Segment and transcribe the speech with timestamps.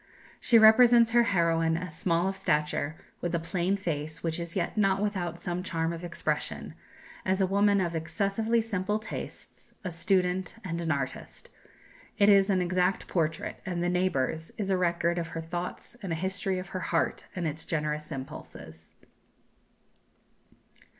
[0.39, 4.75] She represents her heroine as small of stature, with a plain face, which is yet
[4.75, 6.73] not without some charm of expression,
[7.23, 11.51] as a woman of excessively simple tastes, a student, and an artist.
[12.17, 16.11] It is an exact portrait; and "The Neighbours" is a record of her thoughts and
[16.11, 18.93] a history of her heart and its generous impulses.